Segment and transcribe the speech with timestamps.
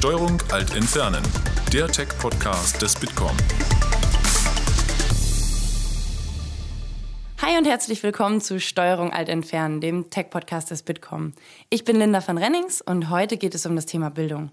[0.00, 1.22] Steuerung Alt Entfernen,
[1.74, 3.36] der Tech-Podcast des Bitkom.
[7.42, 11.34] Hi und herzlich willkommen zu Steuerung Alt Entfernen, dem Tech-Podcast des Bitkom.
[11.68, 14.50] Ich bin Linda van Rennings und heute geht es um das Thema Bildung.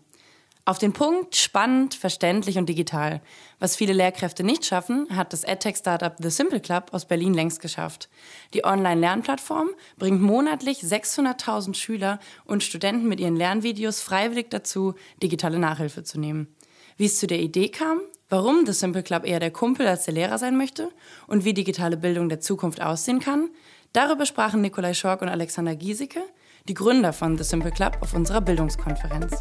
[0.68, 3.22] Auf den Punkt, spannend, verständlich und digital.
[3.58, 8.10] Was viele Lehrkräfte nicht schaffen, hat das EdTech-Startup The Simple Club aus Berlin längst geschafft.
[8.54, 16.04] Die Online-Lernplattform bringt monatlich 600.000 Schüler und Studenten mit ihren Lernvideos freiwillig dazu, digitale Nachhilfe
[16.04, 16.54] zu nehmen.
[16.98, 20.16] Wie es zu der Idee kam, warum The Simple Club eher der Kumpel als der
[20.16, 20.90] Lehrer sein möchte
[21.28, 23.52] und wie digitale Bildung der Zukunft aussehen kann,
[23.94, 26.24] darüber sprachen Nikolai Schork und Alexander Giesecke,
[26.68, 29.40] die Gründer von The Simple Club, auf unserer Bildungskonferenz.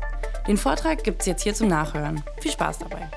[0.48, 2.22] Den Vortrag gibt es jetzt hier zum Nachhören.
[2.40, 3.10] Viel Spaß dabei.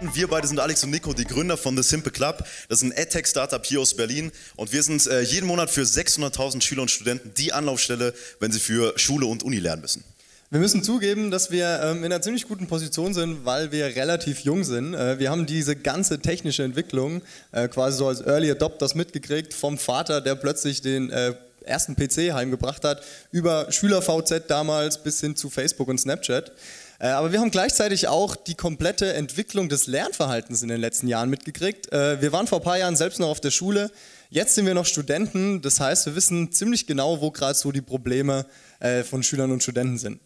[0.00, 2.44] Wir beide sind Alex und Nico, die Gründer von The Simple Club.
[2.68, 4.32] Das ist ein EdTech-Startup hier aus Berlin.
[4.56, 8.58] Und wir sind äh, jeden Monat für 600.000 Schüler und Studenten die Anlaufstelle, wenn sie
[8.58, 10.02] für Schule und Uni lernen müssen.
[10.50, 14.40] Wir müssen zugeben, dass wir ähm, in einer ziemlich guten Position sind, weil wir relativ
[14.40, 14.94] jung sind.
[14.94, 19.78] Äh, wir haben diese ganze technische Entwicklung äh, quasi so als Early Adopters mitgekriegt vom
[19.78, 21.34] Vater, der plötzlich den äh,
[21.66, 26.52] ersten PC heimgebracht hat, über SchülerVZ damals bis hin zu Facebook und Snapchat.
[26.98, 31.28] Äh, aber wir haben gleichzeitig auch die komplette Entwicklung des Lernverhaltens in den letzten Jahren
[31.28, 31.92] mitgekriegt.
[31.92, 33.90] Äh, wir waren vor ein paar Jahren selbst noch auf der Schule.
[34.30, 35.60] Jetzt sind wir noch Studenten.
[35.62, 38.46] Das heißt, wir wissen ziemlich genau, wo gerade so die Probleme
[38.80, 40.20] äh, von Schülern und Studenten sind.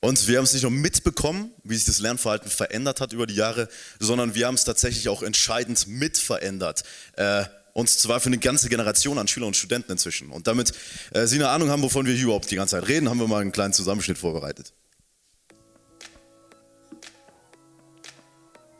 [0.00, 3.36] Und wir haben es nicht nur mitbekommen, wie sich das Lernverhalten verändert hat über die
[3.36, 3.68] Jahre,
[4.00, 6.82] sondern wir haben es tatsächlich auch entscheidend mitverändert.
[7.16, 10.30] Äh, und zwar für eine ganze Generation an Schülern und Studenten inzwischen.
[10.30, 10.72] Und damit
[11.12, 13.28] äh, Sie eine Ahnung haben, wovon wir hier überhaupt die ganze Zeit reden, haben wir
[13.28, 14.72] mal einen kleinen Zusammenschnitt vorbereitet.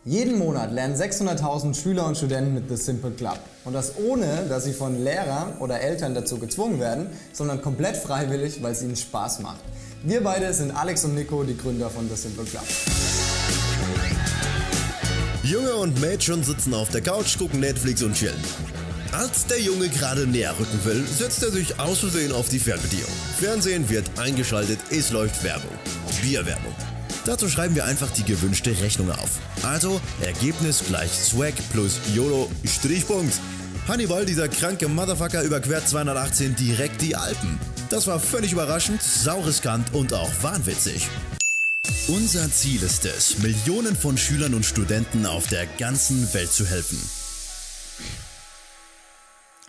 [0.04, 3.38] Jeden Monat lernen 600.000 Schüler und Studenten mit The Simple Club.
[3.64, 8.60] Und das ohne, dass sie von Lehrern oder Eltern dazu gezwungen werden, sondern komplett freiwillig,
[8.64, 9.60] weil es ihnen Spaß macht.
[10.02, 12.64] Wir beide sind Alex und Nico, die Gründer von The Simple Club.
[15.44, 18.42] Junge und Mädchen sitzen auf der Couch, gucken Netflix und chillen.
[19.12, 23.10] Als der Junge gerade näher rücken will, setzt er sich aus Versehen auf die Fernbedienung.
[23.38, 25.70] Fernsehen wird eingeschaltet, es läuft Werbung.
[26.22, 26.74] Bierwerbung.
[27.26, 29.38] Dazu schreiben wir einfach die gewünschte Rechnung auf.
[29.64, 33.34] Also Ergebnis gleich Swag plus YOLO Strichpunkt.
[33.86, 37.60] Hannibal, dieser kranke Motherfucker, überquert 218 direkt die Alpen.
[37.90, 41.06] Das war völlig überraschend, sauriskant und auch wahnwitzig.
[42.08, 46.98] Unser Ziel ist es, Millionen von Schülern und Studenten auf der ganzen Welt zu helfen.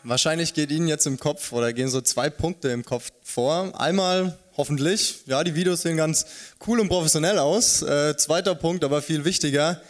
[0.06, 3.80] Wahrscheinlich geht Ihnen jetzt im Kopf oder gehen so zwei Punkte im Kopf vor.
[3.80, 6.26] Einmal hoffentlich, ja, die Videos sehen ganz
[6.68, 7.84] cool und professionell aus.
[7.84, 9.82] Äh, zweiter Punkt, aber viel wichtiger.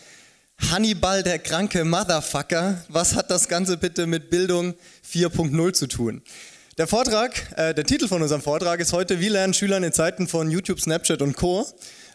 [0.69, 2.84] Hannibal, der kranke Motherfucker.
[2.90, 4.75] Was hat das Ganze bitte mit Bildung
[5.12, 6.22] 4.0 zu tun?
[6.78, 10.28] Der Vortrag, äh, der Titel von unserem Vortrag ist heute, wie lernen Schüler in Zeiten
[10.28, 11.66] von YouTube, Snapchat und Co.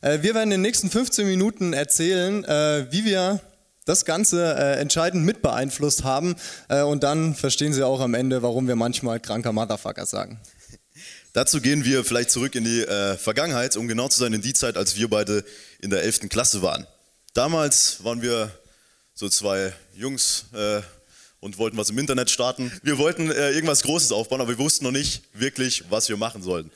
[0.03, 3.41] Äh, wir werden in den nächsten 15 Minuten erzählen, äh, wie wir
[3.89, 6.37] das Ganze äh, entscheidend mit beeinflusst haben.
[6.69, 10.39] Äh, und dann verstehen Sie auch am Ende, warum wir manchmal kranker Motherfucker sagen.
[11.33, 14.53] Dazu gehen wir vielleicht zurück in die äh, Vergangenheit, um genau zu sein, in die
[14.53, 15.45] Zeit, als wir beide
[15.81, 16.29] in der 11.
[16.29, 16.87] Klasse waren.
[17.33, 18.51] Damals waren wir
[19.15, 20.83] so zwei Jungs äh,
[21.41, 22.71] und wollten was im Internet starten.
[22.83, 26.43] Wir wollten äh, irgendwas Großes aufbauen, aber wir wussten noch nicht wirklich, was wir machen
[26.43, 26.71] sollten.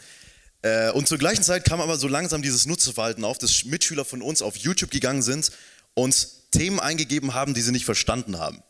[0.62, 4.22] Äh, und zur gleichen Zeit kam aber so langsam dieses Nutzerverhalten auf, dass Mitschüler von
[4.22, 5.50] uns auf YouTube gegangen sind
[5.94, 8.62] und Themen eingegeben haben, die sie nicht verstanden haben.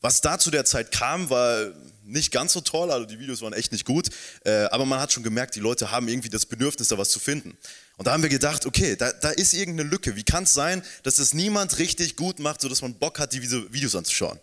[0.00, 1.72] Was da zu der Zeit kam, war
[2.04, 4.08] nicht ganz so toll, also die Videos waren echt nicht gut,
[4.44, 7.18] äh, aber man hat schon gemerkt, die Leute haben irgendwie das Bedürfnis, da was zu
[7.18, 7.56] finden.
[7.96, 10.14] Und da haben wir gedacht, okay, da, da ist irgendeine Lücke.
[10.14, 13.72] Wie kann es sein, dass das niemand richtig gut macht, sodass man Bock hat, diese
[13.72, 14.38] Videos anzuschauen?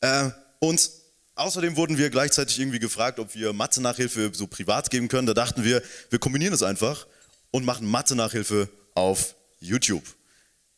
[0.00, 0.30] Äh,
[0.60, 0.88] und
[1.34, 5.26] außerdem wurden wir gleichzeitig irgendwie gefragt, ob wir Mathe-Nachhilfe so privat geben können.
[5.26, 7.06] Da dachten wir, wir kombinieren das einfach
[7.50, 10.04] und machen Mathe-Nachhilfe auf YouTube.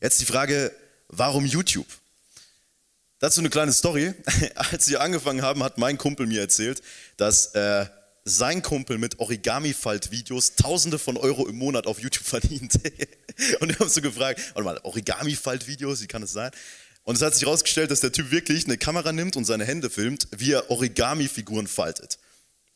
[0.00, 0.73] Jetzt die Frage,
[1.09, 1.87] warum YouTube?
[3.19, 4.15] Dazu eine kleine Story.
[4.55, 6.83] Als wir angefangen haben, hat mein Kumpel mir erzählt,
[7.17, 7.87] dass äh,
[8.25, 12.75] sein Kumpel mit Origami-Falt-Videos Tausende von Euro im Monat auf YouTube verdient.
[13.61, 16.50] Und wir haben so gefragt, warte mal, Origami-Falt-Videos, wie kann das sein?
[17.03, 19.88] Und es hat sich herausgestellt, dass der Typ wirklich eine Kamera nimmt und seine Hände
[19.88, 22.19] filmt, wie er Origami-Figuren faltet.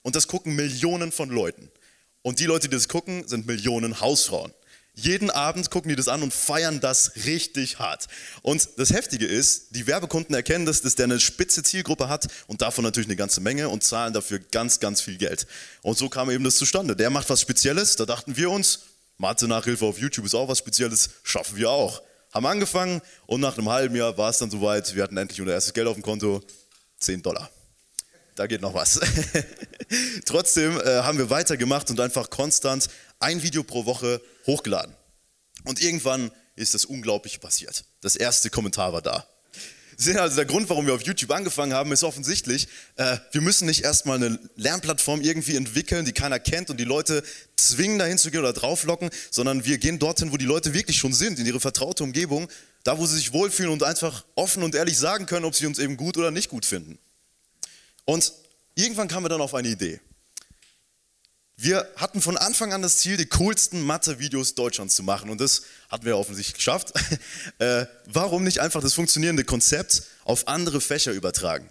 [0.03, 1.71] Und das gucken Millionen von Leuten.
[2.23, 4.53] Und die Leute, die das gucken, sind Millionen Hausfrauen.
[4.95, 8.09] Jeden Abend gucken die das an und feiern das richtig hart.
[8.43, 12.61] Und das Heftige ist, die Werbekunden erkennen das, dass der eine spitze Zielgruppe hat und
[12.61, 15.47] davon natürlich eine ganze Menge und zahlen dafür ganz, ganz viel Geld.
[15.81, 16.95] Und so kam eben das zustande.
[16.95, 18.81] Der macht was Spezielles, da dachten wir uns,
[19.17, 22.03] Mathe-Nachhilfe auf YouTube ist auch was Spezielles, schaffen wir auch.
[22.35, 25.55] Haben angefangen und nach einem halben Jahr war es dann soweit, wir hatten endlich unser
[25.55, 26.43] erstes Geld auf dem Konto,
[26.99, 27.51] 10 Dollar
[28.35, 29.01] da geht noch was.
[30.25, 32.89] Trotzdem äh, haben wir weitergemacht und einfach konstant
[33.19, 34.95] ein Video pro Woche hochgeladen.
[35.65, 37.85] Und irgendwann ist das Unglaubliche passiert.
[38.01, 39.27] Das erste Kommentar war da.
[39.97, 43.67] Sehen also, der Grund, warum wir auf YouTube angefangen haben, ist offensichtlich, äh, wir müssen
[43.67, 47.23] nicht erstmal eine Lernplattform irgendwie entwickeln, die keiner kennt und die Leute
[47.57, 51.13] zwingen, dahin zu gehen oder drauflocken, sondern wir gehen dorthin, wo die Leute wirklich schon
[51.13, 52.49] sind, in ihre vertraute Umgebung,
[52.85, 55.79] da, wo sie sich wohlfühlen und einfach offen und ehrlich sagen können, ob sie uns
[55.79, 56.99] eben gut oder nicht gut finden.
[58.05, 58.33] Und
[58.75, 60.01] irgendwann kamen wir dann auf eine Idee.
[61.57, 65.63] Wir hatten von Anfang an das Ziel, die coolsten Mathe-Videos Deutschlands zu machen und das
[65.91, 66.93] hatten wir offensichtlich geschafft.
[67.59, 71.69] äh, warum nicht einfach das funktionierende Konzept auf andere Fächer übertragen?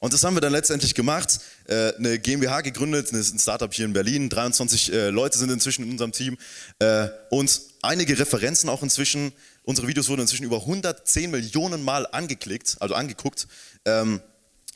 [0.00, 3.92] Und das haben wir dann letztendlich gemacht, äh, eine GmbH gegründet, ein Startup hier in
[3.92, 6.38] Berlin, 23 äh, Leute sind inzwischen in unserem Team
[6.78, 9.32] äh, und einige Referenzen auch inzwischen.
[9.62, 13.46] Unsere Videos wurden inzwischen über 110 Millionen Mal angeklickt, also angeguckt.
[13.84, 14.22] Ähm,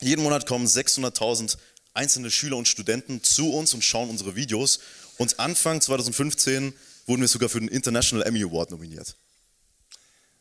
[0.04, 1.56] jeden Monat kommen 600.000
[1.94, 4.80] einzelne Schüler und Studenten zu uns und schauen unsere Videos.
[5.16, 6.74] Und Anfang 2015
[7.06, 9.16] wurden wir sogar für den International Emmy Award nominiert.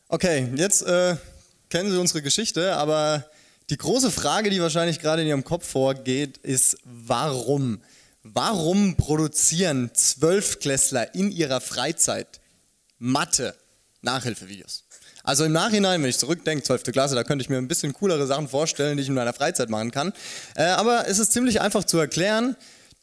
[0.08, 1.16] Okay, jetzt äh,
[1.70, 3.28] kennen Sie unsere Geschichte, aber
[3.70, 7.82] die große Frage, die wahrscheinlich gerade in Ihrem Kopf vorgeht, ist, warum?
[8.22, 12.40] Warum produzieren Zwölfklässler in ihrer Freizeit
[12.98, 14.83] Mathe-Nachhilfevideos?
[15.26, 16.82] Also im Nachhinein, wenn ich zurückdenke, 12.
[16.92, 19.70] Klasse, da könnte ich mir ein bisschen coolere Sachen vorstellen, die ich in meiner Freizeit
[19.70, 20.12] machen kann.
[20.54, 22.56] Äh, aber es ist ziemlich einfach zu erklären.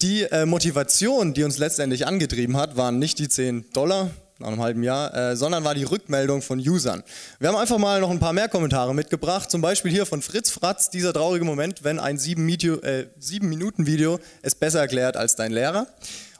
[0.03, 4.61] Die äh, Motivation, die uns letztendlich angetrieben hat, waren nicht die 10 Dollar nach einem
[4.61, 7.01] halben Jahr, äh, sondern war die Rückmeldung von Usern.
[7.39, 10.51] Wir haben einfach mal noch ein paar mehr Kommentare mitgebracht, zum Beispiel hier von Fritz
[10.51, 15.87] Fratz, dieser traurige Moment, wenn ein 7-Minuten-Video äh, es besser erklärt als dein Lehrer.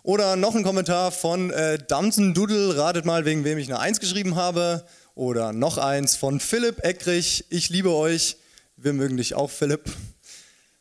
[0.04, 4.00] Oder noch ein Kommentar von äh, Damsen Doodle, ratet mal, wegen wem ich eine 1
[4.00, 4.84] geschrieben habe.
[5.16, 8.38] Oder noch eins von Philipp Eckrich, ich liebe euch,
[8.78, 9.92] wir mögen dich auch, Philipp.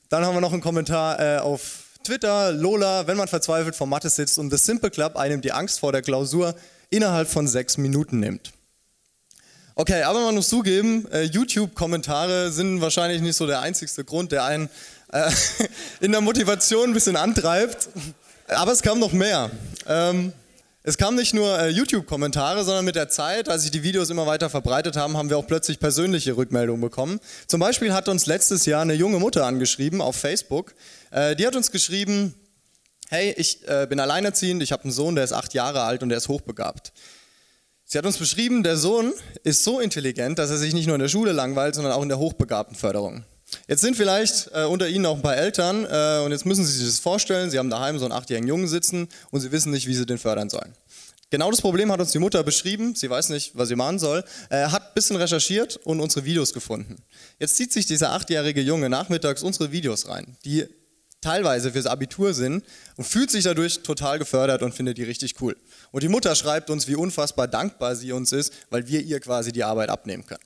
[0.08, 4.08] Dann haben wir noch einen Kommentar äh, auf Twitter, Lola, wenn man verzweifelt vor Mathe
[4.08, 6.54] sitzt und The Simple Club einem die Angst vor der Klausur
[6.90, 8.52] innerhalb von sechs Minuten nimmt.
[9.74, 14.44] Okay, aber man muss zugeben, äh, YouTube-Kommentare sind wahrscheinlich nicht so der einzigste Grund, der
[14.44, 14.68] einen
[15.12, 15.30] äh,
[16.00, 17.88] in der Motivation ein bisschen antreibt.
[18.48, 19.50] Aber es kam noch mehr.
[19.86, 20.32] Ähm,
[20.82, 24.26] es kamen nicht nur äh, YouTube-Kommentare, sondern mit der Zeit, als sich die Videos immer
[24.26, 27.20] weiter verbreitet haben, haben wir auch plötzlich persönliche Rückmeldungen bekommen.
[27.46, 30.74] Zum Beispiel hat uns letztes Jahr eine junge Mutter angeschrieben auf Facebook.
[31.10, 32.34] Äh, die hat uns geschrieben,
[33.10, 36.08] hey, ich äh, bin alleinerziehend, ich habe einen Sohn, der ist acht Jahre alt und
[36.08, 36.92] der ist hochbegabt.
[37.84, 39.12] Sie hat uns beschrieben, der Sohn
[39.42, 42.08] ist so intelligent, dass er sich nicht nur in der Schule langweilt, sondern auch in
[42.08, 43.24] der Hochbegabtenförderung.
[43.68, 46.72] Jetzt sind vielleicht äh, unter Ihnen auch ein paar Eltern äh, und jetzt müssen Sie
[46.72, 49.86] sich das vorstellen, Sie haben daheim so einen achtjährigen Jungen sitzen und Sie wissen nicht,
[49.86, 50.74] wie Sie den fördern sollen.
[51.30, 54.24] Genau das Problem hat uns die Mutter beschrieben, sie weiß nicht, was sie machen soll,
[54.48, 56.96] äh, hat ein bisschen recherchiert und unsere Videos gefunden.
[57.38, 60.66] Jetzt zieht sich dieser achtjährige Junge nachmittags unsere Videos rein, die
[61.20, 62.64] teilweise fürs Abitur sind
[62.96, 65.56] und fühlt sich dadurch total gefördert und findet die richtig cool.
[65.92, 69.52] Und die Mutter schreibt uns, wie unfassbar dankbar sie uns ist, weil wir ihr quasi
[69.52, 70.42] die Arbeit abnehmen können.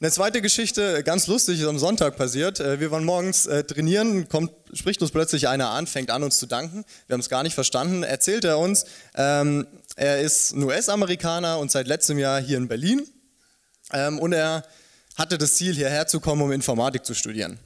[0.00, 2.60] Eine zweite Geschichte, ganz lustig, ist am Sonntag passiert.
[2.60, 6.38] Äh, wir waren morgens äh, trainieren, kommt, spricht uns plötzlich einer an, fängt an, uns
[6.38, 6.84] zu danken.
[7.08, 8.04] Wir haben es gar nicht verstanden.
[8.04, 8.84] Erzählt er uns,
[9.16, 9.66] ähm,
[9.96, 13.08] er ist ein US-Amerikaner und seit letztem Jahr hier in Berlin.
[13.92, 14.62] Ähm, und er
[15.16, 17.58] hatte das Ziel, hierher zu kommen, um Informatik zu studieren.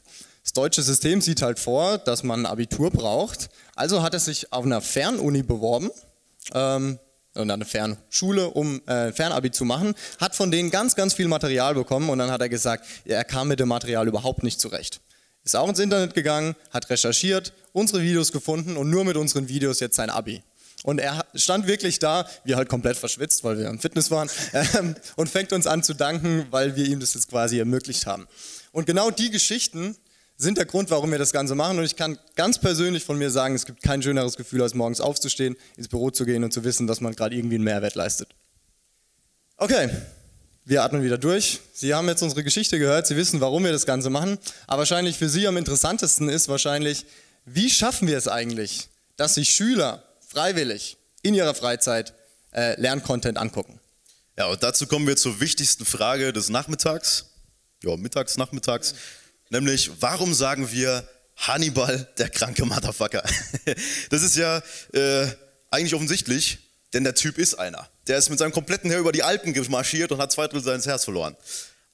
[0.42, 3.50] Das deutsche System sieht halt vor, dass man ein Abitur braucht.
[3.76, 5.90] Also hat er sich auf einer Fernuni beworben.
[6.54, 6.98] Ähm,
[7.34, 11.74] und eine Fernschule, um äh, Fernabi zu machen, hat von denen ganz, ganz viel Material
[11.74, 15.00] bekommen und dann hat er gesagt, er kam mit dem Material überhaupt nicht zurecht.
[15.44, 19.80] Ist auch ins Internet gegangen, hat recherchiert, unsere Videos gefunden und nur mit unseren Videos
[19.80, 20.42] jetzt sein Abi.
[20.84, 24.96] Und er stand wirklich da, wir halt komplett verschwitzt, weil wir im Fitness waren, ähm,
[25.16, 28.26] und fängt uns an zu danken, weil wir ihm das jetzt quasi ermöglicht haben.
[28.72, 29.96] Und genau die Geschichten
[30.42, 31.78] sind der Grund, warum wir das Ganze machen.
[31.78, 35.00] Und ich kann ganz persönlich von mir sagen, es gibt kein schöneres Gefühl, als morgens
[35.00, 38.28] aufzustehen, ins Büro zu gehen und zu wissen, dass man gerade irgendwie einen Mehrwert leistet.
[39.56, 39.88] Okay,
[40.64, 41.60] wir atmen wieder durch.
[41.72, 44.38] Sie haben jetzt unsere Geschichte gehört, Sie wissen, warum wir das Ganze machen.
[44.66, 47.06] Aber wahrscheinlich für Sie am interessantesten ist wahrscheinlich,
[47.44, 52.14] wie schaffen wir es eigentlich, dass sich Schüler freiwillig in ihrer Freizeit
[52.52, 53.80] äh, Lerncontent angucken?
[54.38, 57.26] Ja, und dazu kommen wir zur wichtigsten Frage des Nachmittags,
[57.82, 58.94] ja, mittags, nachmittags.
[59.52, 61.06] Nämlich, warum sagen wir
[61.36, 63.22] Hannibal, der kranke Motherfucker?
[64.08, 64.62] Das ist ja
[64.94, 65.26] äh,
[65.70, 67.86] eigentlich offensichtlich, denn der Typ ist einer.
[68.06, 70.86] Der ist mit seinem kompletten Heer über die Alpen gemarschiert und hat zwei Drittel seines
[70.86, 71.36] Heers verloren.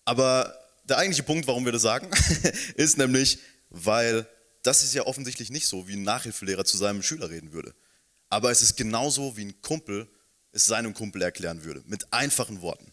[0.05, 2.09] Aber der eigentliche Punkt, warum wir das sagen,
[2.77, 4.29] ist nämlich, weil
[4.63, 7.75] das ist ja offensichtlich nicht so, wie ein Nachhilfelehrer zu seinem Schüler reden würde.
[8.29, 10.09] Aber es ist genauso, wie ein Kumpel
[10.53, 12.93] es seinem Kumpel erklären würde, mit einfachen Worten.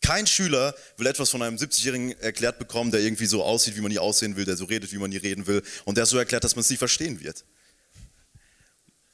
[0.00, 3.92] Kein Schüler will etwas von einem 70-Jährigen erklärt bekommen, der irgendwie so aussieht, wie man
[3.92, 6.44] nie aussehen will, der so redet, wie man nie reden will und der so erklärt,
[6.44, 7.44] dass man es nicht verstehen wird.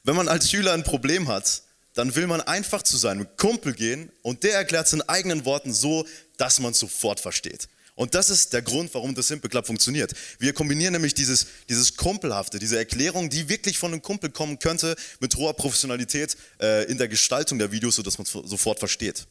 [0.03, 1.63] Wenn man als Schüler ein Problem hat,
[1.93, 5.73] dann will man einfach zu seinem Kumpel gehen und der erklärt es in eigenen Worten
[5.73, 7.67] so, dass man es sofort versteht.
[7.95, 10.13] Und das ist der Grund, warum das Simple Club funktioniert.
[10.37, 14.95] Wir kombinieren nämlich dieses, dieses Kumpelhafte, diese Erklärung, die wirklich von einem Kumpel kommen könnte,
[15.19, 19.25] mit hoher Professionalität äh, in der Gestaltung der Videos, sodass man es sofort versteht.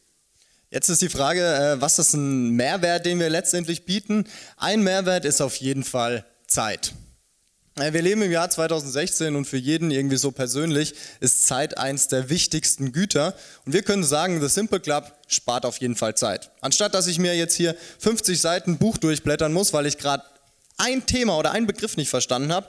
[0.69, 4.25] Jetzt ist die Frage, äh, was ist ein Mehrwert, den wir letztendlich bieten?
[4.57, 6.93] Ein Mehrwert ist auf jeden Fall Zeit.
[7.79, 12.09] Äh, wir leben im Jahr 2016 und für jeden irgendwie so persönlich ist Zeit eins
[12.09, 13.33] der wichtigsten Güter.
[13.65, 16.51] Und wir können sagen, The Simple Club spart auf jeden Fall Zeit.
[16.59, 20.23] Anstatt dass ich mir jetzt hier 50 Seiten Buch durchblättern muss, weil ich gerade
[20.77, 22.67] ein Thema oder einen Begriff nicht verstanden habe,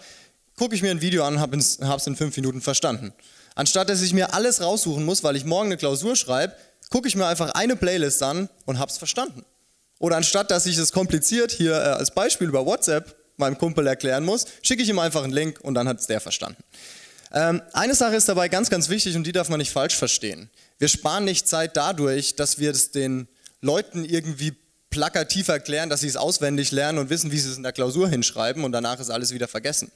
[0.56, 3.12] gucke ich mir ein Video an und habe es in fünf Minuten verstanden.
[3.56, 6.54] Anstatt dass ich mir alles raussuchen muss, weil ich morgen eine Klausur schreibe,
[6.90, 9.44] gucke ich mir einfach eine Playlist an und habe es verstanden.
[9.98, 14.24] Oder anstatt dass ich es kompliziert hier äh, als Beispiel über WhatsApp meinem Kumpel erklären
[14.24, 16.62] muss, schicke ich ihm einfach einen Link und dann hat es der verstanden.
[17.32, 20.50] Ähm, eine Sache ist dabei ganz, ganz wichtig und die darf man nicht falsch verstehen.
[20.78, 23.28] Wir sparen nicht Zeit dadurch, dass wir es den
[23.60, 24.54] Leuten irgendwie
[24.90, 28.08] plakativ erklären, dass sie es auswendig lernen und wissen, wie sie es in der Klausur
[28.08, 29.90] hinschreiben und danach ist alles wieder vergessen.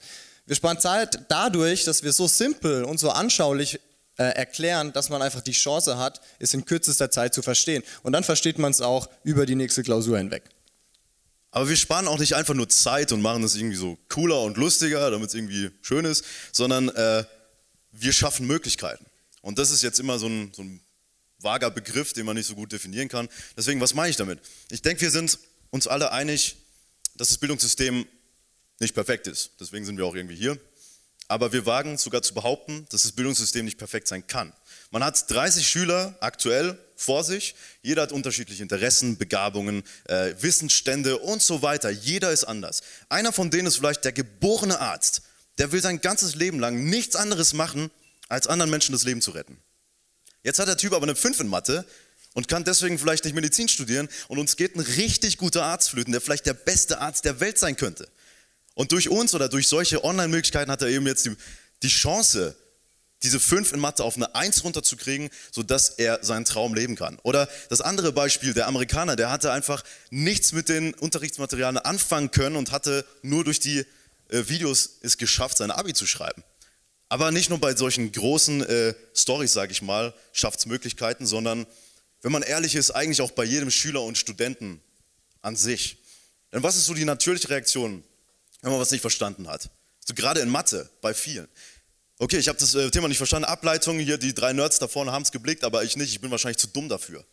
[0.45, 3.81] Wir sparen Zeit dadurch, dass wir so simpel und so anschaulich
[4.19, 7.83] äh, erklären, dass man einfach die Chance hat, es in kürzester Zeit zu verstehen.
[8.03, 10.45] Und dann versteht man es auch über die nächste Klausur hinweg.
[11.51, 14.57] Aber wir sparen auch nicht einfach nur Zeit und machen es irgendwie so cooler und
[14.57, 17.25] lustiger, damit es irgendwie schön ist, sondern äh,
[17.93, 19.05] wir schaffen Möglichkeiten.
[19.43, 20.81] Und das ist jetzt immer so ein, so ein
[21.39, 23.29] vager Begriff, den man nicht so gut definieren kann.
[23.57, 24.39] Deswegen, was meine ich damit?
[24.71, 25.39] Ich denke, wir sind
[25.71, 26.57] uns alle einig,
[27.17, 28.07] dass das Bildungssystem
[28.79, 29.51] nicht perfekt ist.
[29.61, 30.59] Deswegen sind wir auch irgendwie hier.
[31.29, 34.53] Aber wir wagen sogar zu behaupten, dass das Bildungssystem nicht perfekt sein kann.
[34.91, 37.55] Man hat 30 Schüler aktuell vor sich.
[37.83, 41.91] Jeder hat unterschiedliche Interessen, Begabungen, äh, Wissensstände und so weiter.
[41.91, 42.83] Jeder ist anders.
[43.09, 45.23] Einer von denen ist vielleicht der geborene Arzt.
[45.59, 47.91] Der will sein ganzes Leben lang nichts anderes machen,
[48.29, 49.59] als anderen Menschen das Leben zu retten.
[50.43, 51.87] Jetzt hat der Typ aber eine 5 in Mathe
[52.35, 56.13] und kann deswegen vielleicht nicht Medizin studieren und uns geht ein richtig guter Arzt flöten,
[56.13, 58.09] der vielleicht der beste Arzt der Welt sein könnte.
[58.75, 61.37] Und durch uns oder durch solche Online-Möglichkeiten hat er eben jetzt die,
[61.83, 62.57] die Chance,
[63.23, 67.19] diese 5 in Mathe auf eine 1 runterzukriegen, sodass er seinen Traum leben kann.
[67.23, 72.57] Oder das andere Beispiel, der Amerikaner, der hatte einfach nichts mit den Unterrichtsmaterialien anfangen können
[72.57, 73.85] und hatte nur durch die
[74.29, 76.43] äh, Videos es geschafft, sein Abi zu schreiben.
[77.09, 81.67] Aber nicht nur bei solchen großen äh, Stories, sage ich mal, schafft es Möglichkeiten, sondern,
[82.23, 84.81] wenn man ehrlich ist, eigentlich auch bei jedem Schüler und Studenten
[85.43, 85.99] an sich.
[86.53, 88.03] Denn was ist so die natürliche Reaktion,
[88.63, 89.69] wenn man was nicht verstanden hat?
[90.05, 91.49] So gerade in Mathe, bei vielen.
[92.19, 93.47] Okay, ich habe das äh, Thema nicht verstanden.
[93.47, 96.13] Ableitung, hier die drei Nerds da vorne haben es geblickt, aber ich nicht.
[96.13, 97.25] Ich bin wahrscheinlich zu dumm dafür.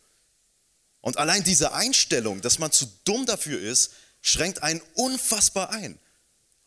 [1.00, 5.98] Und allein diese Einstellung, dass man zu dumm dafür ist, schränkt einen unfassbar ein.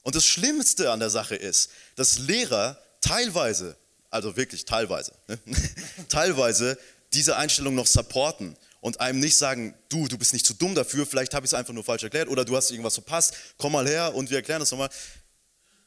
[0.04, 3.78] Und das Schlimmste an der Sache ist, dass Lehrer teilweise,
[4.10, 5.38] also wirklich teilweise, ne,
[6.10, 6.78] teilweise
[7.14, 11.06] diese Einstellung noch supporten und einem nicht sagen, du, du bist nicht zu dumm dafür,
[11.06, 13.88] vielleicht habe ich es einfach nur falsch erklärt oder du hast irgendwas verpasst, komm mal
[13.88, 14.90] her und wir erklären das nochmal.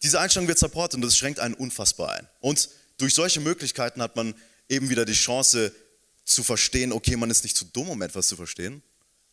[0.03, 2.26] Diese Einstellung wird supportet und das schränkt einen unfassbar ein.
[2.41, 4.35] Und durch solche Möglichkeiten hat man
[4.71, 5.73] eben wieder die Chance
[6.25, 8.83] zu verstehen, okay, man ist nicht zu dumm, um etwas zu verstehen,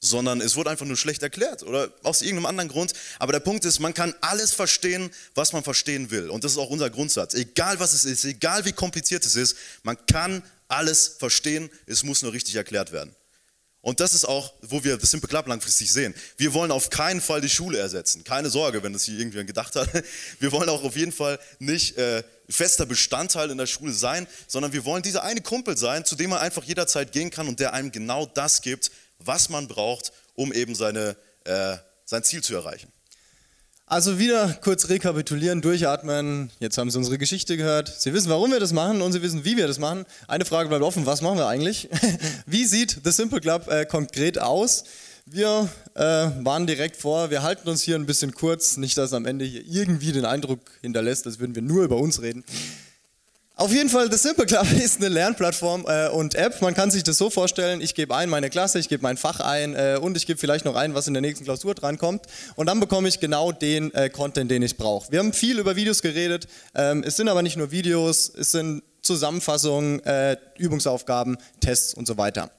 [0.01, 2.91] sondern es wurde einfach nur schlecht erklärt oder aus irgendeinem anderen Grund.
[3.17, 6.29] Aber der Punkt ist, man kann alles verstehen, was man verstehen will.
[6.29, 7.33] Und das ist auch unser Grundsatz.
[7.33, 12.23] Egal was es ist, egal wie kompliziert es ist, man kann alles verstehen, es muss
[12.23, 13.15] nur richtig erklärt werden.
[13.83, 16.15] Und das ist auch, wo wir das Simple Club langfristig sehen.
[16.37, 18.23] Wir wollen auf keinen Fall die Schule ersetzen.
[18.23, 19.89] Keine Sorge, wenn das hier irgendjemand gedacht hat.
[20.39, 24.71] Wir wollen auch auf jeden Fall nicht äh, fester Bestandteil in der Schule sein, sondern
[24.71, 27.73] wir wollen dieser eine Kumpel sein, zu dem man einfach jederzeit gehen kann und der
[27.73, 31.75] einem genau das gibt, was man braucht, um eben seine, äh,
[32.05, 32.89] sein Ziel zu erreichen.
[33.93, 36.49] Also wieder kurz rekapitulieren, durchatmen.
[36.59, 37.93] Jetzt haben Sie unsere Geschichte gehört.
[37.95, 40.07] Sie wissen, warum wir das machen und Sie wissen, wie wir das machen.
[40.27, 41.89] Eine Frage bleibt offen, was machen wir eigentlich?
[42.47, 44.85] Wie sieht The Simple Club äh, konkret aus?
[45.27, 49.27] Wir äh, waren direkt vor, wir halten uns hier ein bisschen kurz, nicht dass am
[49.27, 52.43] Ende hier irgendwie den Eindruck hinterlässt, als würden wir nur über uns reden.
[53.55, 56.59] Auf jeden Fall, The Simple Club ist eine Lernplattform äh, und App.
[56.63, 59.39] Man kann sich das so vorstellen, ich gebe ein meine Klasse, ich gebe mein Fach
[59.41, 62.25] ein äh, und ich gebe vielleicht noch ein, was in der nächsten Klausur drankommt.
[62.55, 65.11] Und dann bekomme ich genau den äh, Content, den ich brauche.
[65.11, 66.47] Wir haben viel über Videos geredet.
[66.73, 72.17] Ähm, es sind aber nicht nur Videos, es sind Zusammenfassungen, äh, Übungsaufgaben, Tests und so
[72.17, 72.49] weiter.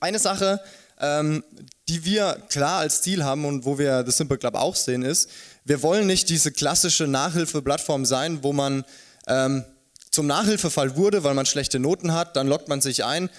[0.00, 0.60] Eine Sache,
[1.00, 1.42] ähm,
[1.88, 5.30] die wir klar als Ziel haben und wo wir The Simple Club auch sehen, ist,
[5.64, 8.84] wir wollen nicht diese klassische Nachhilfeplattform sein, wo man...
[9.26, 9.64] Ähm,
[10.10, 13.30] zum Nachhilfefall wurde, weil man schlechte Noten hat, dann lockt man sich ein,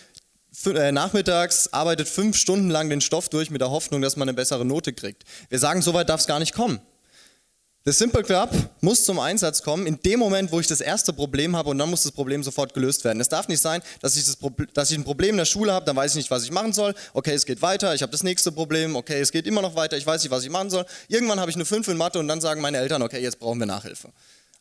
[0.65, 4.35] äh, nachmittags arbeitet fünf Stunden lang den Stoff durch mit der Hoffnung, dass man eine
[4.35, 5.23] bessere Note kriegt.
[5.49, 6.81] Wir sagen, so weit darf es gar nicht kommen.
[7.83, 8.51] The Simple Club
[8.81, 11.89] muss zum Einsatz kommen in dem Moment, wo ich das erste Problem habe und dann
[11.89, 13.19] muss das Problem sofort gelöst werden.
[13.19, 14.37] Es darf nicht sein, dass ich, das
[14.75, 16.73] dass ich ein Problem in der Schule habe, dann weiß ich nicht, was ich machen
[16.73, 16.93] soll.
[17.13, 18.95] Okay, es geht weiter, ich habe das nächste Problem.
[18.95, 20.85] Okay, es geht immer noch weiter, ich weiß nicht, was ich machen soll.
[21.07, 23.57] Irgendwann habe ich eine 5 in Mathe und dann sagen meine Eltern, okay, jetzt brauchen
[23.57, 24.09] wir Nachhilfe.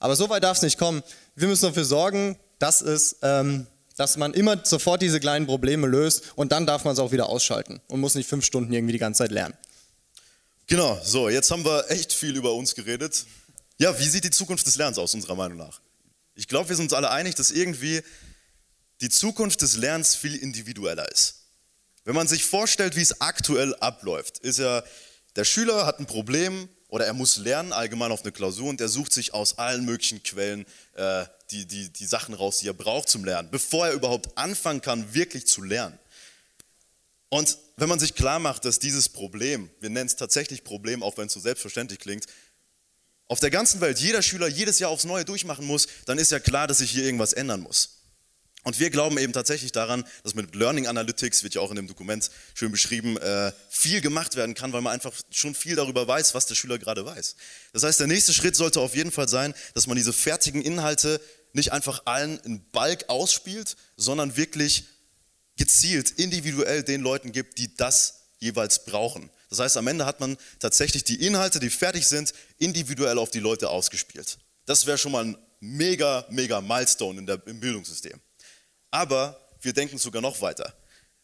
[0.01, 1.03] Aber so weit darf es nicht kommen.
[1.37, 3.67] Wir müssen dafür sorgen, dass, es, ähm,
[3.97, 7.29] dass man immer sofort diese kleinen Probleme löst und dann darf man es auch wieder
[7.29, 9.55] ausschalten und muss nicht fünf Stunden irgendwie die ganze Zeit lernen.
[10.67, 13.27] Genau, so, jetzt haben wir echt viel über uns geredet.
[13.79, 15.81] Ja, wie sieht die Zukunft des Lernens aus, unserer Meinung nach?
[16.35, 18.03] Ich glaube, wir sind uns alle einig, dass irgendwie
[19.01, 21.47] die Zukunft des Lernens viel individueller ist.
[22.05, 24.83] Wenn man sich vorstellt, wie es aktuell abläuft, ist ja,
[25.37, 28.89] der Schüler hat ein Problem oder er muss lernen, allgemein auf eine Klausur, und er
[28.89, 33.09] sucht sich aus allen möglichen Quellen äh, die, die, die Sachen raus, die er braucht
[33.09, 35.99] zum Lernen, bevor er überhaupt anfangen kann, wirklich zu lernen.
[37.29, 41.17] Und wenn man sich klar macht, dass dieses Problem, wir nennen es tatsächlich Problem, auch
[41.17, 42.27] wenn es so selbstverständlich klingt,
[43.29, 46.41] auf der ganzen Welt jeder Schüler jedes Jahr aufs Neue durchmachen muss, dann ist ja
[46.41, 48.00] klar, dass sich hier irgendwas ändern muss.
[48.63, 51.87] Und wir glauben eben tatsächlich daran, dass mit Learning Analytics, wird ja auch in dem
[51.87, 56.35] Dokument schön beschrieben, äh, viel gemacht werden kann, weil man einfach schon viel darüber weiß,
[56.35, 57.37] was der Schüler gerade weiß.
[57.73, 61.21] Das heißt, der nächste Schritt sollte auf jeden Fall sein, dass man diese fertigen Inhalte
[61.53, 64.85] nicht einfach allen in Balk ausspielt, sondern wirklich
[65.57, 69.31] gezielt, individuell den Leuten gibt, die das jeweils brauchen.
[69.49, 73.41] Das heißt, am Ende hat man tatsächlich die Inhalte, die fertig sind, individuell auf die
[73.41, 74.39] Leute ausgespielt.
[74.65, 78.21] Das wäre schon mal ein mega, mega Milestone der, im Bildungssystem.
[78.91, 80.75] Aber wir denken sogar noch weiter.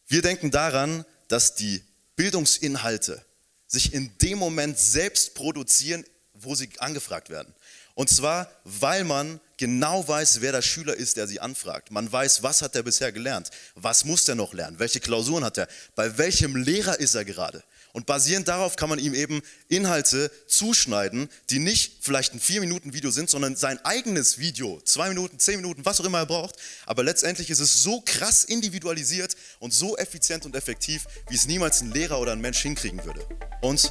[0.07, 1.83] Wir denken daran, dass die
[2.15, 3.25] Bildungsinhalte
[3.67, 6.05] sich in dem Moment selbst produzieren,
[6.35, 7.53] wo sie angefragt werden.
[7.95, 11.91] Und zwar, weil man genau weiß, wer der Schüler ist, der sie anfragt.
[11.91, 15.59] Man weiß, was hat er bisher gelernt, was muss er noch lernen, welche Klausuren hat
[15.59, 17.65] er, bei welchem Lehrer ist er gerade.
[17.97, 23.31] Und basierend darauf kann man ihm eben Inhalte zuschneiden, die nicht vielleicht ein 4-Minuten-Video sind,
[23.31, 26.57] sondern sein eigenes Video, 2 Minuten, 10 Minuten, was auch immer er braucht.
[26.85, 31.81] Aber letztendlich ist es so krass individualisiert und so effizient und effektiv, wie es niemals
[31.81, 33.27] ein Lehrer oder ein Mensch hinkriegen würde.
[33.63, 33.91] Und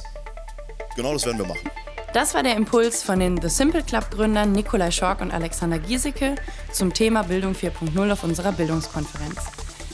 [0.94, 1.68] genau das werden wir machen.
[2.14, 6.36] Das war der Impuls von den The Simple Club Gründern Nikolai Schork und Alexander Giesecke
[6.72, 9.40] zum Thema Bildung 4.0 auf unserer Bildungskonferenz.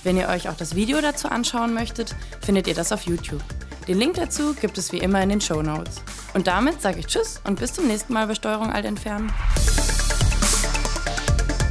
[0.02, 3.42] Wenn ihr euch auch das Video dazu anschauen möchtet, findet ihr das auf YouTube.
[3.88, 6.02] Den Link dazu gibt es wie immer in den Show Notes.
[6.34, 9.32] Und damit sage ich Tschüss und bis zum nächsten Mal bei Steuerung Alt Entfernen.